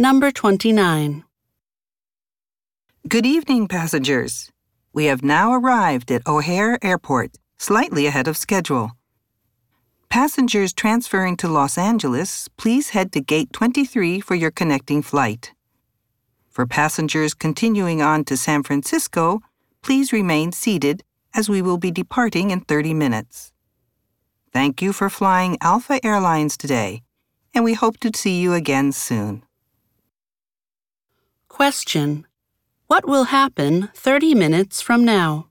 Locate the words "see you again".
28.14-28.92